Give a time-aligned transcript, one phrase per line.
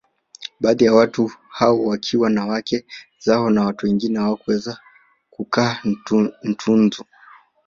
[0.59, 2.85] Baadhi ya watu hao wakiwa na wake
[3.19, 4.79] zao na watu wengine hawakuweza
[5.29, 5.81] kukaa
[6.43, 7.05] Ntunzu